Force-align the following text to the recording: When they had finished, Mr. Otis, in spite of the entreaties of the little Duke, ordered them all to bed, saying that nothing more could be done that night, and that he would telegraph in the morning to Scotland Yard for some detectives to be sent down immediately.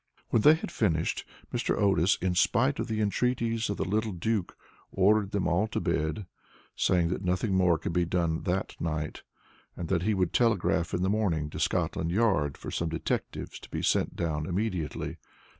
When 0.31 0.41
they 0.41 0.55
had 0.55 0.71
finished, 0.71 1.27
Mr. 1.53 1.79
Otis, 1.79 2.15
in 2.23 2.33
spite 2.33 2.79
of 2.79 2.87
the 2.87 3.01
entreaties 3.01 3.69
of 3.69 3.77
the 3.77 3.85
little 3.85 4.13
Duke, 4.13 4.57
ordered 4.91 5.29
them 5.29 5.47
all 5.47 5.67
to 5.67 5.79
bed, 5.79 6.25
saying 6.75 7.09
that 7.09 7.23
nothing 7.23 7.53
more 7.53 7.77
could 7.77 7.93
be 7.93 8.05
done 8.05 8.41
that 8.45 8.75
night, 8.81 9.21
and 9.77 9.89
that 9.89 10.01
he 10.01 10.15
would 10.15 10.33
telegraph 10.33 10.95
in 10.95 11.03
the 11.03 11.07
morning 11.11 11.51
to 11.51 11.59
Scotland 11.59 12.09
Yard 12.09 12.57
for 12.57 12.71
some 12.71 12.89
detectives 12.89 13.59
to 13.59 13.69
be 13.69 13.83
sent 13.83 14.15
down 14.15 14.47
immediately. 14.47 15.17